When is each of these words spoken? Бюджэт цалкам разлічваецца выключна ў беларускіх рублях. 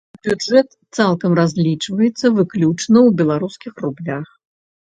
Бюджэт 0.27 0.67
цалкам 0.99 1.31
разлічваецца 1.41 2.33
выключна 2.39 2.97
ў 3.07 3.15
беларускіх 3.23 3.73
рублях. 3.87 4.27